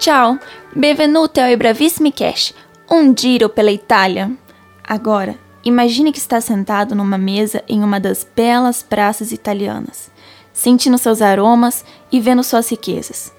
[0.00, 0.38] Ciao,
[0.74, 2.54] benvenuto ao Bravissimi Cash,
[2.90, 4.32] um giro pela Itália.
[4.82, 10.10] Agora, imagine que está sentado numa mesa em uma das belas praças italianas,
[10.54, 13.30] sentindo seus aromas e vendo suas riquezas.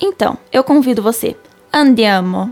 [0.00, 1.36] Então, eu convido você.
[1.70, 2.50] Andiamo!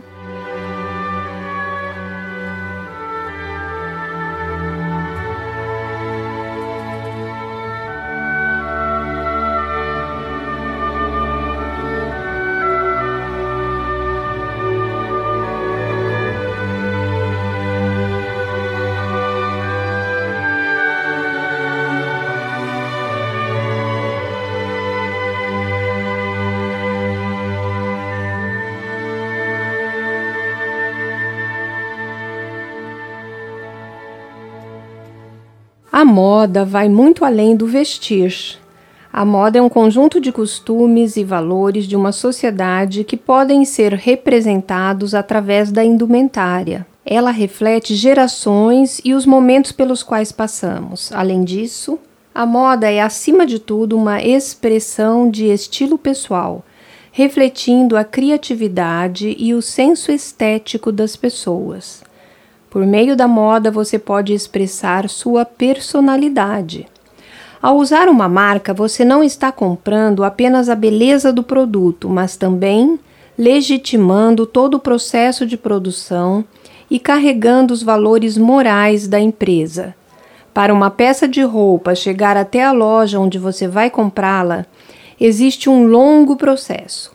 [36.05, 38.58] A moda vai muito além do vestir.
[39.11, 43.95] A moda é um conjunto de costumes e valores de uma sociedade que podem ser
[43.95, 46.87] representados através da indumentária.
[47.06, 51.11] Ela reflete gerações e os momentos pelos quais passamos.
[51.11, 51.98] Além disso,
[52.34, 56.62] a moda é, acima de tudo, uma expressão de estilo pessoal,
[57.12, 62.05] refletindo a criatividade e o senso estético das pessoas.
[62.75, 66.89] Por meio da moda, você pode expressar sua personalidade.
[67.62, 72.98] Ao usar uma marca, você não está comprando apenas a beleza do produto, mas também
[73.39, 76.44] legitimando todo o processo de produção
[76.91, 79.94] e carregando os valores morais da empresa.
[80.53, 84.66] Para uma peça de roupa chegar até a loja onde você vai comprá-la,
[85.20, 87.12] existe um longo processo,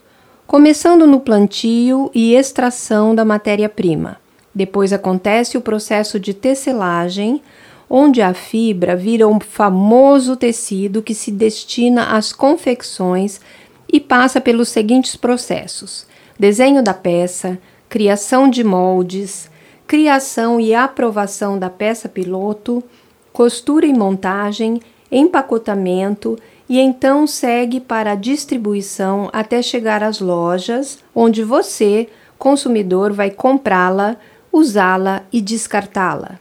[0.47, 4.28] começando no plantio e extração da matéria-prima.
[4.59, 7.41] Depois acontece o processo de tecelagem,
[7.89, 13.39] onde a fibra vira um famoso tecido que se destina às confecções
[13.87, 16.05] e passa pelos seguintes processos:
[16.37, 17.57] desenho da peça,
[17.87, 19.49] criação de moldes,
[19.87, 22.83] criação e aprovação da peça piloto,
[23.31, 31.45] costura e montagem, empacotamento e então segue para a distribuição até chegar às lojas, onde
[31.45, 34.17] você, consumidor, vai comprá-la
[34.51, 36.39] usá-la e descartá-la.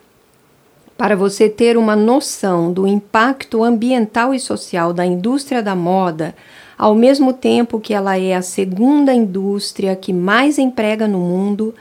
[0.96, 6.34] Para você ter uma noção do impacto ambiental e social da indústria da moda,
[6.76, 11.74] ao mesmo tempo que ela é a segunda indústria que mais emprega no mundo,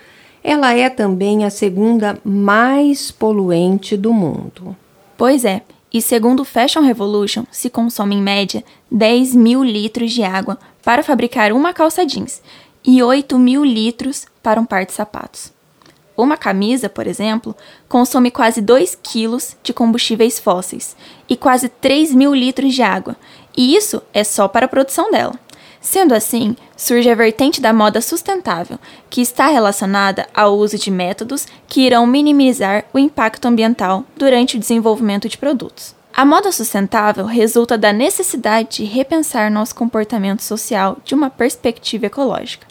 [0.44, 4.76] ela é também a segunda mais poluente do mundo.
[5.18, 10.24] Pois é, e segundo o Fashion Revolution, se consome em média 10 mil litros de
[10.24, 12.42] água para fabricar uma calça jeans
[12.86, 15.57] e 8 mil litros para um par de sapatos.
[16.18, 17.56] Uma camisa, por exemplo,
[17.88, 20.98] consome quase 2 quilos de combustíveis fósseis
[21.30, 23.16] e quase 3 mil litros de água,
[23.56, 25.36] e isso é só para a produção dela.
[25.80, 28.80] Sendo assim, surge a vertente da moda sustentável,
[29.12, 34.60] que está relacionada ao uso de métodos que irão minimizar o impacto ambiental durante o
[34.60, 35.96] desenvolvimento de produtos.
[36.12, 42.66] A moda sustentável resulta da necessidade de repensar nosso comportamento social de uma perspectiva ecológica.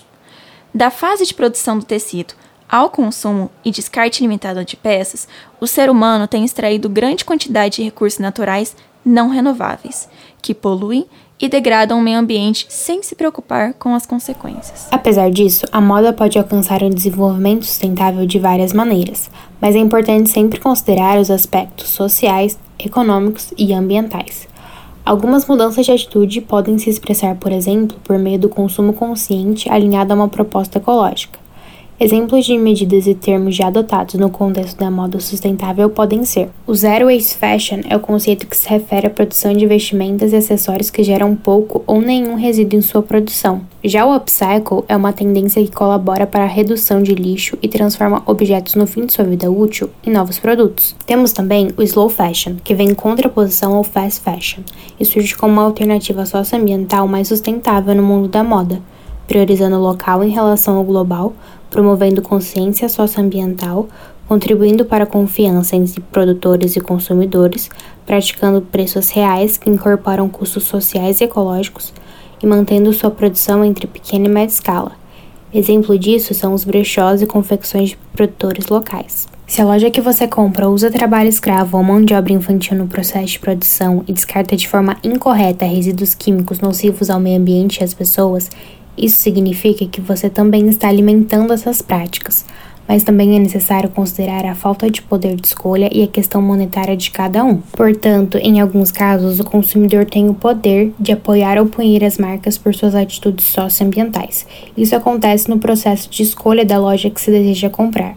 [0.75, 2.35] Da fase de produção do tecido
[2.69, 5.29] ao consumo e descarte limitado de peças,
[5.61, 10.09] o ser humano tem extraído grande quantidade de recursos naturais não renováveis,
[10.43, 11.07] que poluem
[11.41, 14.89] e degradam o meio ambiente sem se preocupar com as consequências.
[14.91, 20.31] Apesar disso, a moda pode alcançar um desenvolvimento sustentável de várias maneiras, mas é importante
[20.31, 24.49] sempre considerar os aspectos sociais, econômicos e ambientais.
[25.05, 30.13] Algumas mudanças de atitude podem se expressar, por exemplo, por meio do consumo consciente alinhado
[30.13, 31.36] a uma proposta ecológica.
[31.99, 36.75] Exemplos de medidas e termos já adotados no contexto da moda sustentável podem ser: o
[36.75, 40.91] Zero Waste Fashion é o conceito que se refere à produção de vestimentas e acessórios
[40.91, 43.63] que geram pouco ou nenhum resíduo em sua produção.
[43.83, 48.23] Já o Upcycle é uma tendência que colabora para a redução de lixo e transforma
[48.27, 50.95] objetos no fim de sua vida útil em novos produtos.
[51.07, 54.61] Temos também o Slow Fashion, que vem em contraposição ao Fast Fashion
[55.01, 58.83] e surge como uma alternativa socioambiental mais sustentável no mundo da moda,
[59.27, 61.33] priorizando o local em relação ao global
[61.77, 63.87] promovendo consciência socioambiental,
[64.27, 67.69] contribuindo para a confiança entre produtores e consumidores,
[68.07, 71.93] praticando preços reais que incorporam custos sociais e ecológicos
[72.43, 74.93] e mantendo sua produção entre pequena e média escala.
[75.53, 79.29] Exemplo disso são os brechós e confecções de produtores locais.
[79.47, 82.89] Se a loja que você compra usa trabalho escravo ou mão de obra infantil no
[82.89, 87.85] processo de produção e descarta de forma incorreta resíduos químicos nocivos ao meio ambiente e
[87.85, 88.51] às pessoas,
[88.97, 92.45] isso significa que você também está alimentando essas práticas,
[92.89, 96.97] mas também é necessário considerar a falta de poder de escolha e a questão monetária
[96.97, 97.57] de cada um.
[97.73, 102.57] Portanto, em alguns casos, o consumidor tem o poder de apoiar ou punir as marcas
[102.57, 104.47] por suas atitudes socioambientais.
[104.77, 108.17] Isso acontece no processo de escolha da loja que se deseja comprar.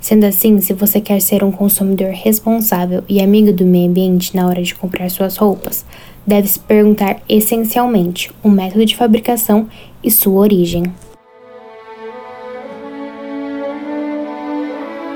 [0.00, 4.46] Sendo assim, se você quer ser um consumidor responsável e amigo do meio ambiente na
[4.46, 5.84] hora de comprar suas roupas,
[6.26, 9.68] deve se perguntar essencialmente o método de fabricação
[10.02, 10.84] e sua origem.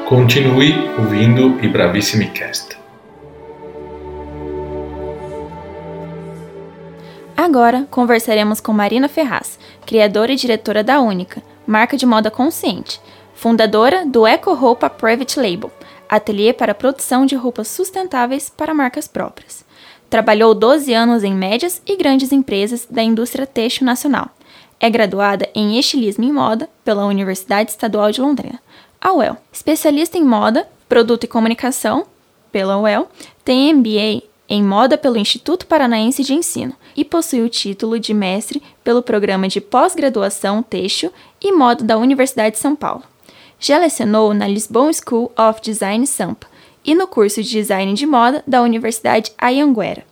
[0.09, 2.77] Continue ouvindo e Bravissimi Cast.
[7.37, 13.01] Agora conversaremos com Marina Ferraz, criadora e diretora da Única, marca de moda consciente,
[13.35, 15.73] fundadora do Eco Roupa Private Label,
[16.09, 19.64] ateliê para produção de roupas sustentáveis para marcas próprias.
[20.15, 24.31] Trabalhou 12 anos em médias e grandes empresas da indústria têxtil nacional.
[24.79, 28.61] É graduada em estilismo e moda pela Universidade Estadual de Londrina
[29.01, 29.37] a UEL.
[29.53, 32.07] Especialista em moda, produto e comunicação
[32.53, 33.09] pela UEL,
[33.45, 38.63] tem MBA em moda pelo Instituto Paranaense de Ensino e possui o título de mestre
[38.85, 41.13] pelo programa de pós-graduação Têxtil
[41.43, 43.03] e Moda da Universidade de São Paulo.
[43.59, 46.54] Já lecionou na Lisbon School of Design Sampa
[46.85, 50.05] e no curso de Design de Moda da Universidade Anhanguera.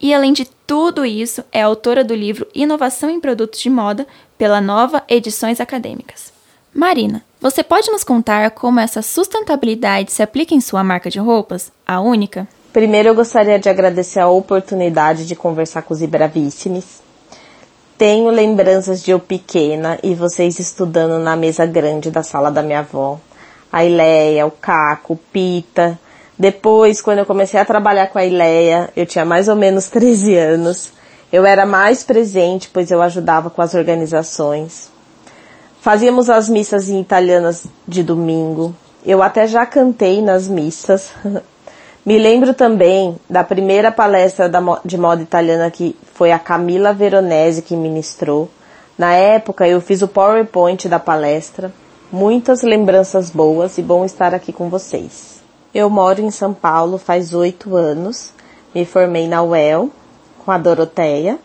[0.00, 4.06] E além de tudo isso, é autora do livro Inovação em Produtos de Moda
[4.38, 6.32] pela Nova Edições Acadêmicas.
[6.72, 11.72] Marina, você pode nos contar como essa sustentabilidade se aplica em sua marca de roupas,
[11.86, 12.46] a única?
[12.72, 17.00] Primeiro, eu gostaria de agradecer a oportunidade de conversar com os Ibravíssimos.
[17.98, 22.78] Tenho lembranças de eu pequena e vocês estudando na mesa grande da sala da minha
[22.78, 23.18] avó.
[23.70, 25.98] A Ileia, o Caco, o Pita.
[26.40, 30.34] Depois, quando eu comecei a trabalhar com a Ileia, eu tinha mais ou menos 13
[30.36, 30.90] anos.
[31.30, 34.88] Eu era mais presente, pois eu ajudava com as organizações.
[35.82, 38.74] Fazíamos as missas em italianas de domingo.
[39.04, 41.10] Eu até já cantei nas missas.
[42.06, 44.50] Me lembro também da primeira palestra
[44.82, 48.48] de moda italiana que foi a Camila Veronese que ministrou.
[48.96, 51.70] Na época eu fiz o PowerPoint da palestra.
[52.10, 55.39] Muitas lembranças boas e bom estar aqui com vocês.
[55.72, 58.32] Eu moro em São Paulo faz oito anos.
[58.74, 59.90] Me formei na UEL
[60.44, 61.38] com a Doroteia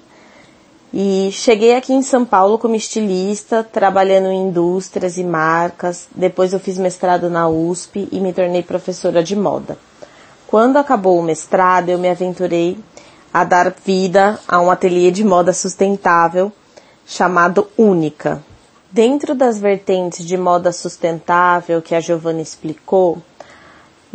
[0.91, 6.07] e cheguei aqui em São Paulo como estilista, trabalhando em indústrias e marcas.
[6.15, 9.77] Depois eu fiz mestrado na USP e me tornei professora de moda.
[10.47, 12.79] Quando acabou o mestrado, eu me aventurei
[13.31, 16.51] a dar vida a um ateliê de moda sustentável
[17.05, 18.41] chamado Única.
[18.89, 23.21] Dentro das vertentes de moda sustentável que a Giovanna explicou,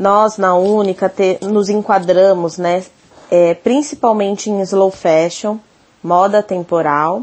[0.00, 2.82] nós na Única te, nos enquadramos, né,
[3.30, 5.58] é, principalmente em slow fashion,
[6.02, 7.22] moda temporal.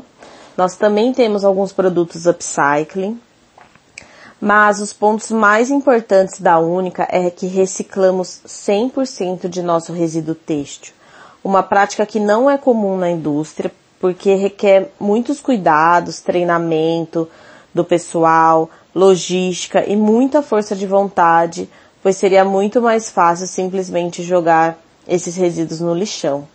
[0.55, 3.19] Nós também temos alguns produtos upcycling.
[4.39, 10.93] Mas os pontos mais importantes da Única é que reciclamos 100% de nosso resíduo têxtil.
[11.43, 17.27] Uma prática que não é comum na indústria, porque requer muitos cuidados, treinamento
[17.73, 21.67] do pessoal, logística e muita força de vontade,
[22.07, 26.47] pois seria muito mais fácil simplesmente jogar esses resíduos no lixão.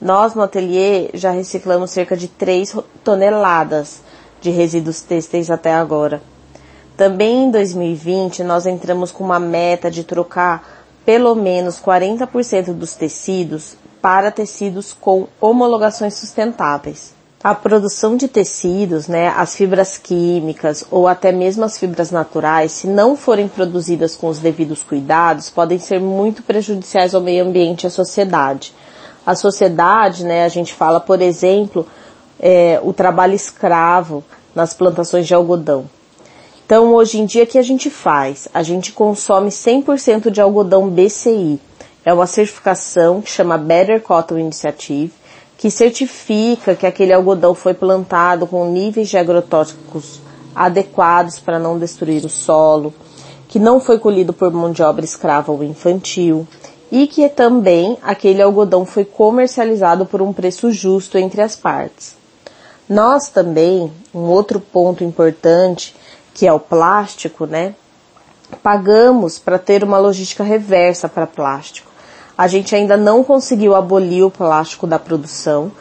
[0.00, 4.00] Nós no ateliê já reciclamos cerca de 3 toneladas
[4.40, 6.22] de resíduos têxteis até agora.
[6.96, 13.74] Também em 2020 nós entramos com uma meta de trocar pelo menos 40% dos tecidos
[14.00, 17.15] para tecidos com homologações sustentáveis.
[17.46, 22.88] A produção de tecidos, né, as fibras químicas ou até mesmo as fibras naturais, se
[22.88, 27.86] não forem produzidas com os devidos cuidados, podem ser muito prejudiciais ao meio ambiente e
[27.86, 28.72] à sociedade
[29.26, 31.84] a sociedade, né, a gente fala, por exemplo,
[32.38, 34.22] é, o trabalho escravo
[34.54, 35.86] nas plantações de algodão.
[36.64, 38.46] Então, hoje em dia, o que a gente faz?
[38.54, 41.60] A gente consome 100% de algodão BCI.
[42.04, 45.12] É uma certificação que chama Better Cotton Initiative,
[45.58, 50.20] que certifica que aquele algodão foi plantado com níveis de agrotóxicos
[50.54, 52.92] adequados para não destruir o solo,
[53.48, 56.46] que não foi colhido por mão de obra escrava ou infantil,
[56.90, 62.16] e que também aquele algodão foi comercializado por um preço justo entre as partes.
[62.88, 65.94] Nós também, um outro ponto importante,
[66.32, 67.74] que é o plástico, né?
[68.62, 71.90] Pagamos para ter uma logística reversa para plástico.
[72.36, 75.72] A gente ainda não conseguiu abolir o plástico da produção.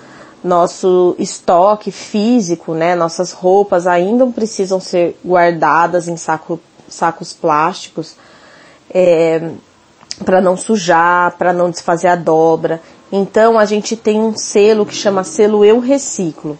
[0.43, 8.15] Nosso estoque físico, né, nossas roupas ainda precisam ser guardadas em saco, sacos plásticos.
[8.93, 9.51] É,
[10.24, 12.81] para não sujar, para não desfazer a dobra.
[13.12, 16.57] Então a gente tem um selo que chama selo Eu Reciclo.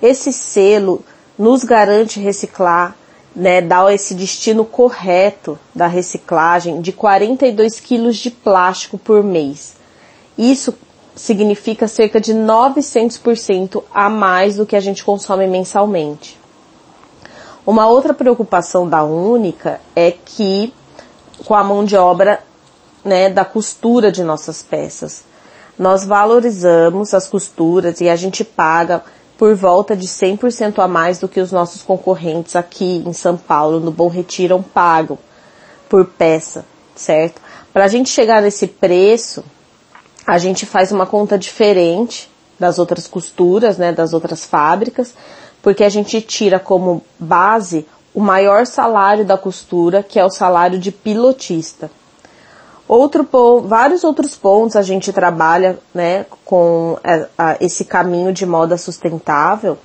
[0.00, 1.02] Esse selo
[1.38, 2.94] nos garante reciclar
[3.34, 9.74] né, dá esse destino correto da reciclagem de 42 quilos de plástico por mês.
[10.36, 10.74] Isso
[11.14, 16.38] significa cerca de 900% a mais do que a gente consome mensalmente.
[17.66, 20.72] Uma outra preocupação da Única é que
[21.44, 22.40] com a mão de obra
[23.04, 25.24] né, da costura de nossas peças.
[25.78, 29.02] Nós valorizamos as costuras e a gente paga
[29.42, 33.80] por volta de 100% a mais do que os nossos concorrentes aqui em São Paulo,
[33.80, 35.18] no Bom Retiro, pagam
[35.88, 37.42] por peça, certo?
[37.72, 39.42] Para a gente chegar nesse preço,
[40.24, 45.12] a gente faz uma conta diferente das outras costuras, né, das outras fábricas,
[45.60, 47.84] porque a gente tira como base
[48.14, 51.90] o maior salário da costura, que é o salário de pilotista.
[52.88, 53.26] Outro,
[53.64, 57.28] vários outros pontos a gente trabalha né, com é,
[57.60, 59.78] esse caminho de moda sustentável,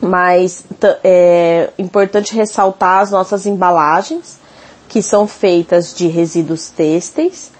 [0.00, 0.64] mas
[1.02, 4.38] é importante ressaltar as nossas embalagens,
[4.88, 7.50] que são feitas de resíduos têxteis,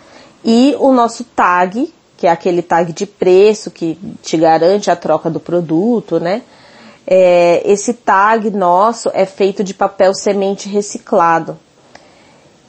[0.45, 5.31] e o nosso tag, que é aquele tag de preço que te garante a troca
[5.31, 6.43] do produto, né?
[7.07, 11.59] É, esse tag nosso é feito de papel semente reciclado.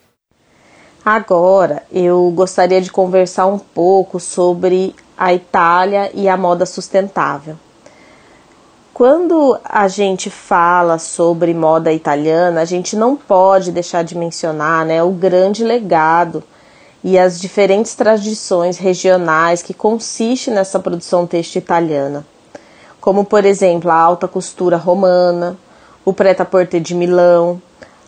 [1.05, 7.57] Agora, eu gostaria de conversar um pouco sobre a Itália e a moda sustentável.
[8.93, 15.03] Quando a gente fala sobre moda italiana, a gente não pode deixar de mencionar né,
[15.03, 16.45] o grande legado
[17.05, 22.27] e as diferentes tradições regionais que consiste nessa produção têxtil italiana,
[22.99, 25.59] como por exemplo a alta costura romana,
[26.03, 27.61] o preta-porter de Milão,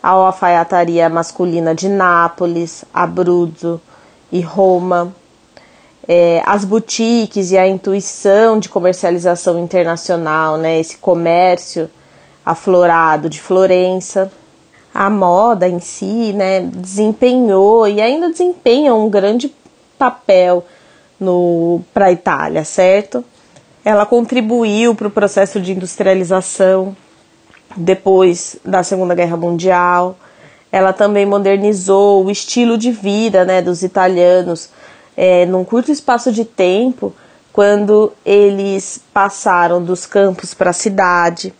[0.03, 3.79] a alfaiataria masculina de Nápoles, Abruzzo
[4.33, 5.13] e Roma,
[6.09, 11.91] é, as boutiques e a intuição de comercialização internacional, né, esse comércio
[12.45, 14.33] aflorado de Florença
[14.97, 19.55] a moda em si, né, desempenhou e ainda desempenha um grande
[19.99, 20.65] papel
[21.93, 23.23] para a Itália, certo?
[23.85, 26.97] Ela contribuiu para o processo de industrialização
[27.77, 30.17] depois da Segunda Guerra Mundial.
[30.73, 34.71] Ela também modernizou o estilo de vida né, dos italianos
[35.15, 37.13] é, num curto espaço de tempo,
[37.53, 41.55] quando eles passaram dos campos para a cidade.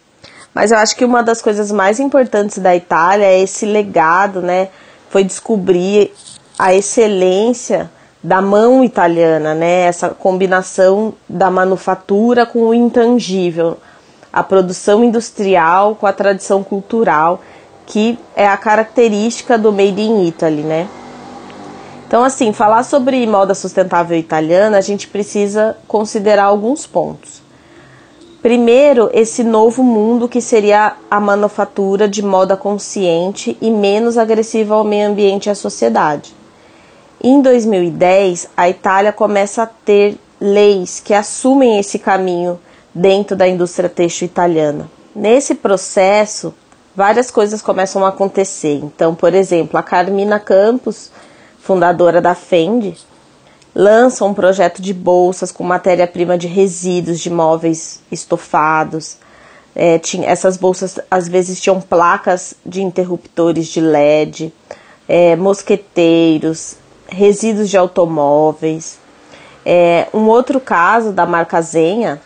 [0.57, 4.69] Mas eu acho que uma das coisas mais importantes da Itália é esse legado, né?
[5.11, 6.15] Foi descobrir
[6.59, 7.91] a excelência
[8.23, 9.83] da mão italiana, né?
[9.83, 13.77] Essa combinação da manufatura com o intangível,
[14.33, 17.43] a produção industrial com a tradição cultural,
[17.85, 20.89] que é a característica do Made in Italy, né?
[22.09, 27.45] Então, assim, falar sobre moda sustentável italiana, a gente precisa considerar alguns pontos.
[28.47, 34.85] Primeiro, esse novo mundo que seria a manufatura de moda consciente e menos agressiva ao
[34.85, 36.33] meio ambiente e à sociedade.
[37.21, 42.57] Em 2010, a Itália começa a ter leis que assumem esse caminho
[42.95, 44.89] dentro da indústria têxtil italiana.
[45.13, 46.55] Nesse processo,
[46.95, 48.77] várias coisas começam a acontecer.
[48.77, 51.11] Então, por exemplo, a Carmina Campos,
[51.59, 52.97] fundadora da Fendi,
[53.79, 59.19] lança um projeto de bolsas com matéria-prima de resíduos de móveis estofados.
[59.75, 64.51] É, tinha, essas bolsas às vezes tinham placas de interruptores de LED,
[65.07, 68.99] é, mosqueteiros, resíduos de automóveis.
[69.63, 72.19] É, um outro caso da marca Zenha,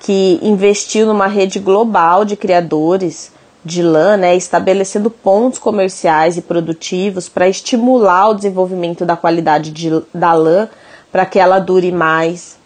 [0.00, 3.30] que investiu numa rede global de criadores
[3.64, 10.02] de lã, né, estabelecendo pontos comerciais e produtivos para estimular o desenvolvimento da qualidade de,
[10.12, 10.68] da lã
[11.10, 12.58] para que ela dure mais.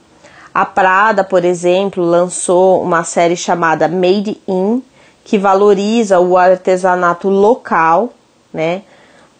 [0.55, 4.83] A Prada, por exemplo, lançou uma série chamada Made in,
[5.25, 8.11] que valoriza o artesanato local,
[8.53, 8.83] né,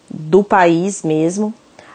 [0.09, 1.53] do país mesmo.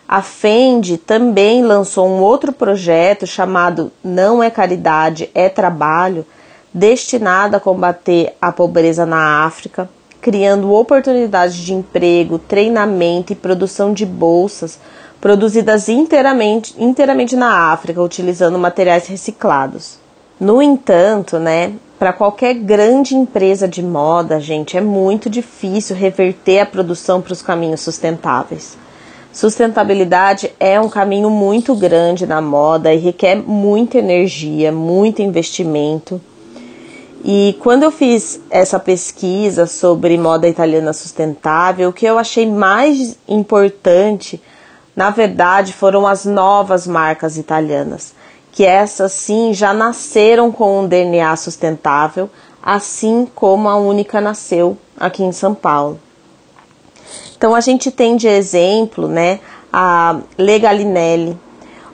[0.08, 6.24] A Fendi também lançou um outro projeto chamado Não é Caridade, é Trabalho,
[6.72, 9.88] destinado a combater a pobreza na África,
[10.20, 14.78] criando oportunidades de emprego, treinamento e produção de bolsas
[15.20, 19.98] produzidas inteiramente, inteiramente na África, utilizando materiais reciclados.
[20.40, 26.66] No entanto, né, para qualquer grande empresa de moda, gente, é muito difícil reverter a
[26.66, 28.78] produção para os caminhos sustentáveis.
[29.32, 36.20] Sustentabilidade é um caminho muito grande na moda e requer muita energia, muito investimento.
[37.22, 43.18] E quando eu fiz essa pesquisa sobre moda italiana sustentável, o que eu achei mais
[43.28, 44.40] importante,
[45.00, 48.12] na verdade, foram as novas marcas italianas
[48.52, 52.28] que essas sim já nasceram com um DNA sustentável,
[52.62, 55.98] assim como a única nasceu aqui em São Paulo.
[57.34, 59.40] Então a gente tem de exemplo, né,
[59.72, 61.34] a Legalinelli,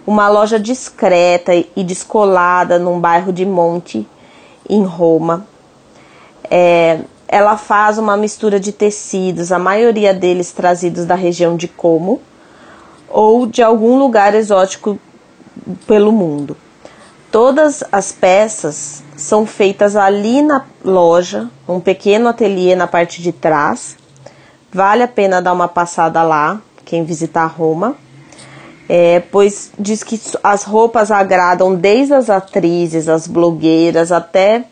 [0.04, 4.04] uma loja discreta e descolada num bairro de Monte,
[4.68, 5.46] em Roma.
[6.50, 6.98] É,
[7.28, 12.20] ela faz uma mistura de tecidos, a maioria deles trazidos da região de Como
[13.08, 14.98] ou de algum lugar exótico
[15.86, 16.56] pelo mundo.
[17.30, 23.96] Todas as peças são feitas ali na loja, um pequeno ateliê na parte de trás.
[24.72, 27.96] Vale a pena dar uma passada lá, quem visitar Roma.
[28.88, 34.64] É, pois diz que as roupas agradam desde as atrizes, as blogueiras, até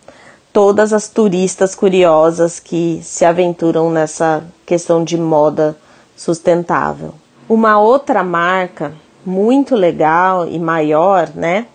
[0.53, 5.77] todas as turistas curiosas que se aventuram nessa questão de moda
[6.17, 7.13] sustentável.
[7.49, 11.67] Uma outra marca muito legal e maior, né?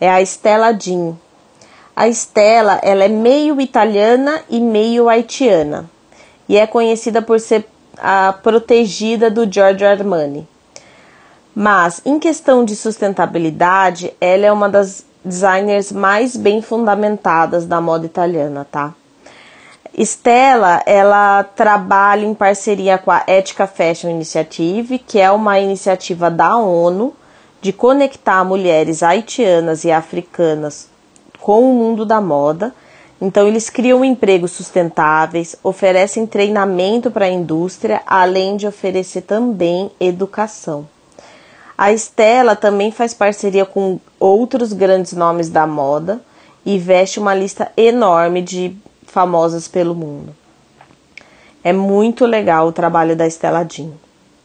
[0.00, 1.16] É a Stella Jean.
[1.94, 5.88] A Stella, ela é meio italiana e meio haitiana
[6.48, 7.66] e é conhecida por ser
[7.98, 10.46] a protegida do Giorgio Armani.
[11.54, 18.06] Mas em questão de sustentabilidade, ela é uma das designers mais bem fundamentadas da moda
[18.06, 18.94] italiana, tá?
[19.98, 26.56] Stella, ela trabalha em parceria com a Ética Fashion Initiative, que é uma iniciativa da
[26.56, 27.14] ONU
[27.62, 30.88] de conectar mulheres haitianas e africanas
[31.40, 32.74] com o mundo da moda.
[33.18, 40.86] Então, eles criam empregos sustentáveis, oferecem treinamento para a indústria, além de oferecer também educação.
[41.78, 46.20] A Stella também faz parceria com outros grandes nomes da moda
[46.66, 48.76] e veste uma lista enorme de
[49.16, 50.36] famosas pelo mundo.
[51.64, 53.92] É muito legal o trabalho da Estela Jean.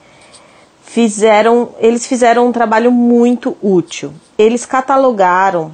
[0.82, 4.12] fizeram, eles fizeram um trabalho muito útil.
[4.36, 5.72] Eles catalogaram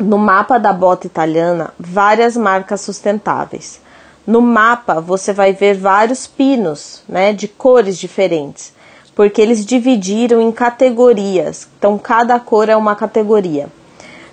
[0.00, 3.80] no mapa da bota italiana várias marcas sustentáveis.
[4.26, 8.72] No mapa você vai ver vários pinos, né, de cores diferentes,
[9.14, 11.68] porque eles dividiram em categorias.
[11.78, 13.68] Então cada cor é uma categoria.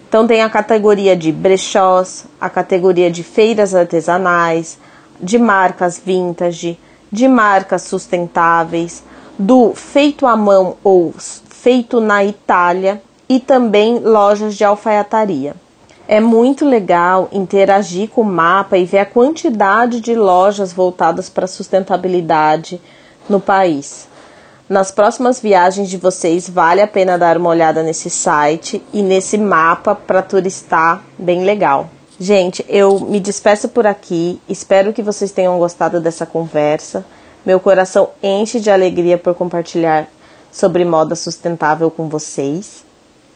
[0.09, 4.79] Então tem a categoria de brechós, a categoria de feiras artesanais,
[5.21, 6.79] de marcas vintage,
[7.11, 9.03] de marcas sustentáveis,
[9.37, 15.55] do feito à mão ou feito na Itália e também lojas de alfaiataria.
[16.07, 21.45] É muito legal interagir com o mapa e ver a quantidade de lojas voltadas para
[21.45, 22.81] a sustentabilidade
[23.29, 24.07] no país.
[24.69, 29.35] Nas próximas viagens de vocês, vale a pena dar uma olhada nesse site e nesse
[29.35, 31.89] mapa para turistar bem legal.
[32.19, 34.39] Gente, eu me despeço por aqui.
[34.47, 37.03] Espero que vocês tenham gostado dessa conversa.
[37.43, 40.07] Meu coração enche de alegria por compartilhar
[40.51, 42.85] sobre moda sustentável com vocês.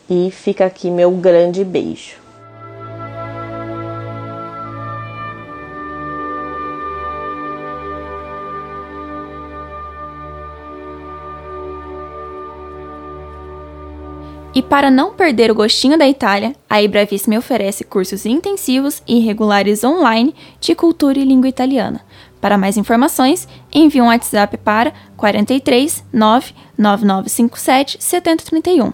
[0.08, 2.22] E fica aqui meu grande beijo.
[14.69, 20.34] Para não perder o gostinho da Itália, a Ibravissima oferece cursos intensivos e regulares online
[20.60, 22.02] de cultura e língua italiana.
[22.41, 28.91] Para mais informações, envie um WhatsApp para 43 99957 7031.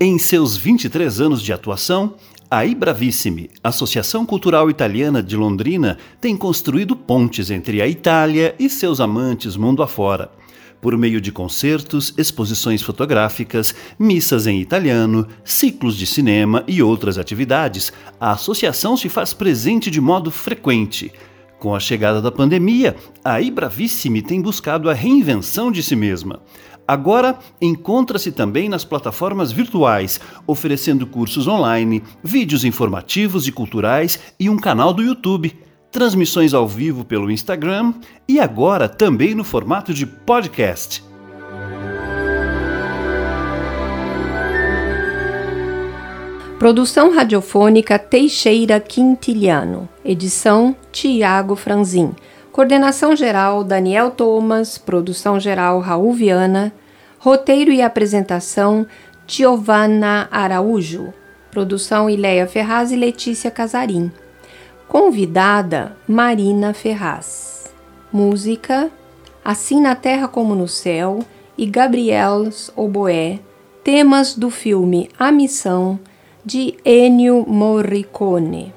[0.00, 2.14] Em seus 23 anos de atuação,
[2.56, 9.00] a Ibravissimi, Associação Cultural Italiana de Londrina, tem construído pontes entre a Itália e seus
[9.00, 10.30] amantes mundo afora.
[10.80, 17.90] por meio de concertos, exposições fotográficas, missas em italiano, ciclos de cinema e outras atividades.
[18.20, 21.10] A associação se faz presente de modo frequente.
[21.58, 26.42] Com a chegada da pandemia, a Ibravissime tem buscado a reinvenção de si mesma.
[26.86, 34.56] Agora encontra-se também nas plataformas virtuais, oferecendo cursos online, vídeos informativos e culturais e um
[34.56, 35.56] canal do YouTube
[35.94, 37.94] transmissões ao vivo pelo Instagram
[38.28, 41.04] e agora também no formato de podcast.
[46.58, 49.88] Produção radiofônica Teixeira Quintiliano.
[50.04, 52.12] Edição Tiago Franzin.
[52.54, 54.78] Coordenação geral Daniel Thomas.
[54.78, 56.72] Produção geral Raul Viana.
[57.18, 58.86] Roteiro e apresentação
[59.26, 61.12] Giovanna Araújo.
[61.50, 64.08] Produção Ileia Ferraz e Letícia Casarim.
[64.86, 67.74] Convidada Marina Ferraz.
[68.12, 68.88] Música
[69.44, 71.24] Assim na Terra como no Céu
[71.58, 73.40] e Gabriels Oboé.
[73.82, 75.98] Temas do filme A Missão
[76.44, 78.72] de Ennio Morricone.